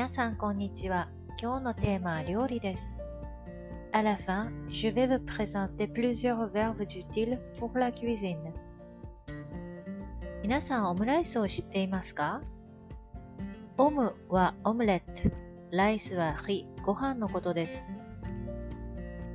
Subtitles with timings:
[0.00, 1.10] 皆さんこんにちは。
[1.38, 2.96] 今日のテーマは料理です。
[3.92, 8.38] À la fin, je vais vous présenter plusieurs verbes utiles pour la cuisine.
[10.42, 12.40] 皆さんオムライスを知っていますか？
[13.76, 15.36] オムはオムレット、
[15.70, 17.86] ライスはリ、ご飯のことです。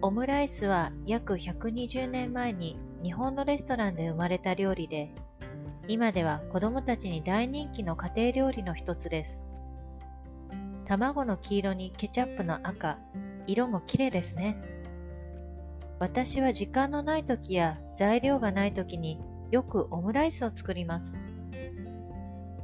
[0.02, 5.14] オムライスは約120年前に日本のレストランで生まれた料理で、
[5.88, 9.44] 今では子供たちに大人気の家庭料理の一つです。
[10.88, 13.00] 卵の黄色にケチャップの赤、
[13.48, 14.56] 色も綺麗ですね。
[16.00, 21.18] 私は時間のない時や材料がない時によくオムライスを作ります。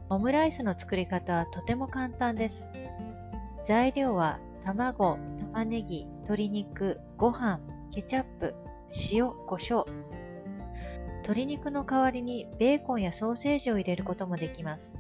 [0.09, 2.67] オムライスの作り方はとても簡単です。
[3.65, 7.59] 材料は卵、玉ねぎ、鶏肉、ご飯、
[7.91, 8.53] ケチャップ、
[9.11, 9.85] 塩、胡椒。
[11.23, 14.95] 鶏肉の代わりにベーコンやソーセージを入れることもできます。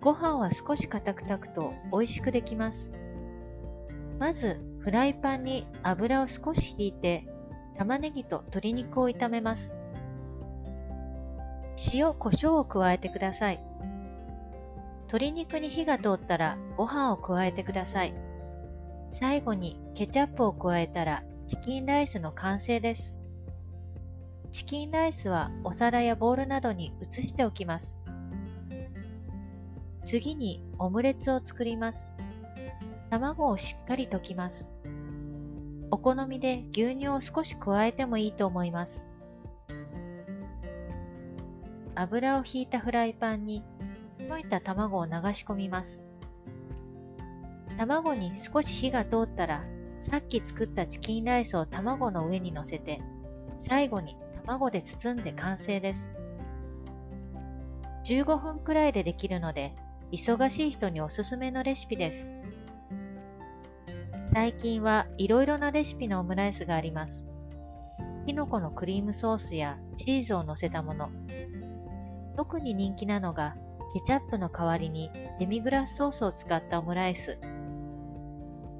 [0.00, 2.92] ご飯は少し硬く炊くと美味しくできます。
[4.18, 7.26] まず、フライパンに油を少し引いて、
[7.76, 9.74] 玉ねぎと鶏肉を炒めます。
[11.92, 13.60] 塩、胡椒を加えてください。
[15.08, 18.14] 鶏肉に火が通ったらご飯を加えてください。
[19.12, 23.16] 最後にケチャップを加えたらチキンライスの完成です。
[24.50, 27.97] チキンライスはお皿やボウルなどに移しておきます。
[30.08, 32.08] 次にオムレツを作ります。
[33.10, 34.72] 卵をしっかり溶きます。
[35.90, 39.06] お好みで牛乳を少し加えてもいいと思います。
[41.94, 43.62] 油を引いたフライパンに
[44.20, 46.02] 溶いた卵を流し込みます。
[47.76, 49.62] 卵に少し火が通ったら、
[50.00, 53.02] さっき作ったチキンライスを卵の上に乗せて、
[53.58, 56.08] 最後に卵で包んで完成です。
[58.06, 59.74] 15分くらいでできるので、
[60.10, 62.32] 忙しい人におすすめのレシピです。
[64.32, 67.24] 最近はいろいろなレシピのオムライスがあります。
[68.26, 71.10] キノコのクリームソースやチーズを乗せたもの。
[72.36, 73.56] 特に人気なのが
[73.94, 77.38] ケチャップの代わりにデミグラスソースを使ったオムライス。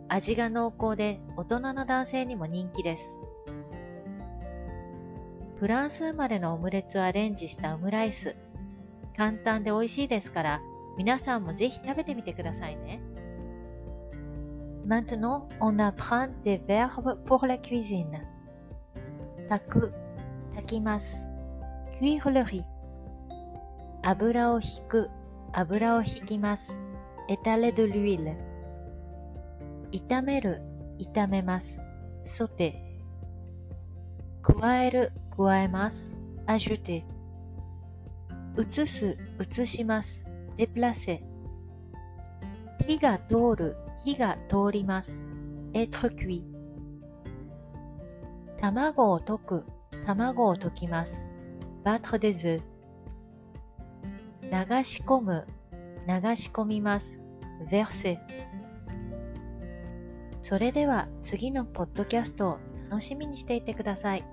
[0.09, 3.15] 味が濃厚で大人の男性にも人気です。
[5.61, 8.37] フランス生まれのオムレツをアレンジしたオムライス。
[9.17, 10.61] 簡単で美味しいですから、
[10.99, 13.01] 皆さんもぜひ食べてみてくださいね。
[14.85, 18.21] Maintenant, on apprend des verbes pour la cuisine.
[19.49, 19.93] 炊く、
[20.55, 21.25] 炊きます。
[22.01, 22.65] cuire le riz.
[24.03, 25.09] 油を引く、
[25.53, 26.77] 油を引きます。
[27.29, 28.37] étaler de l'huile.
[29.93, 30.61] 炒める、
[30.99, 31.79] 炒めます。
[32.25, 32.73] sauter.
[34.43, 36.13] 加える、加えます。
[36.47, 37.05] ajouter.
[38.59, 40.28] 移す、移します。
[40.59, 41.21] Déplacer.
[42.87, 45.23] 火が通る、火が通ります。
[45.73, 46.43] être cuit.
[48.61, 49.65] 卵を溶く、
[50.05, 51.25] 卵を溶きます。
[51.85, 52.63] battre des œufs.
[54.43, 55.47] 流し込む、
[56.07, 57.19] 流し込みます。
[57.71, 58.19] verser。
[60.43, 62.59] それでは次のポッドキャストを
[62.91, 64.25] 楽しみにしていてください。